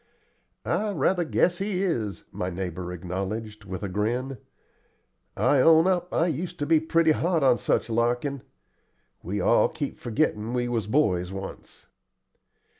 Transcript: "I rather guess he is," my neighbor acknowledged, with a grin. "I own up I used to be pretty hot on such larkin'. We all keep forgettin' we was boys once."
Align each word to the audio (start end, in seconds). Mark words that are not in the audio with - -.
"I 0.65 0.89
rather 0.93 1.23
guess 1.23 1.59
he 1.59 1.83
is," 1.83 2.23
my 2.31 2.49
neighbor 2.49 2.91
acknowledged, 2.91 3.65
with 3.65 3.83
a 3.83 3.87
grin. 3.87 4.39
"I 5.37 5.59
own 5.61 5.85
up 5.85 6.11
I 6.11 6.25
used 6.25 6.57
to 6.57 6.65
be 6.65 6.79
pretty 6.79 7.11
hot 7.11 7.43
on 7.43 7.59
such 7.59 7.87
larkin'. 7.87 8.41
We 9.21 9.39
all 9.39 9.69
keep 9.69 9.99
forgettin' 9.99 10.55
we 10.55 10.67
was 10.67 10.87
boys 10.87 11.31
once." 11.31 11.85